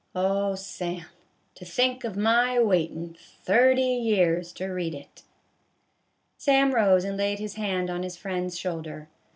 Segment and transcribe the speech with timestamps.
[0.15, 1.05] Oh, Sam,
[1.53, 5.21] to think of my waitin' thirty years to read it!"
[6.39, 9.09] Sam rose and laid his hand on his friend's shoulder.